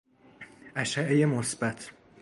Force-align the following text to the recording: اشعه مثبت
اشعه 0.75 1.25
مثبت 1.25 1.91